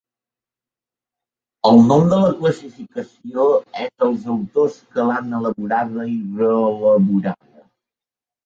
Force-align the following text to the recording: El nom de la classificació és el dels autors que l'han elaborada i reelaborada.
El 1.71 1.81
nom 1.89 2.05
de 2.13 2.17
la 2.21 2.31
classificació 2.39 3.45
és 3.83 3.91
el 4.07 4.15
dels 4.15 4.25
autors 4.37 4.81
que 4.97 5.07
l'han 5.11 5.31
elaborada 5.43 6.07
i 6.15 6.19
reelaborada. 6.43 7.67